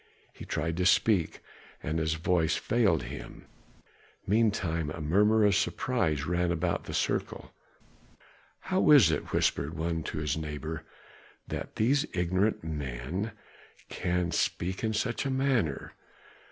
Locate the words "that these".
11.47-12.07